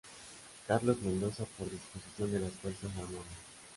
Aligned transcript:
Carlos 0.67 0.99
Mendoza 1.03 1.45
por 1.55 1.69
disposición 1.69 2.31
de 2.31 2.39
las 2.39 2.53
Fuerzas 2.53 2.89
Armadas. 2.97 3.37